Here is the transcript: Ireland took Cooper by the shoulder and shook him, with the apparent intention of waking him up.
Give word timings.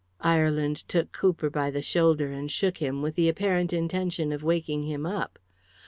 Ireland 0.23 0.77
took 0.87 1.11
Cooper 1.11 1.51
by 1.51 1.69
the 1.69 1.83
shoulder 1.83 2.31
and 2.31 2.49
shook 2.49 2.77
him, 2.77 3.03
with 3.03 3.13
the 3.13 3.29
apparent 3.29 3.71
intention 3.71 4.31
of 4.33 4.41
waking 4.41 4.85
him 4.87 5.05
up. 5.05 5.37